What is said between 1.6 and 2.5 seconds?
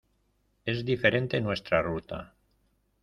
ruta.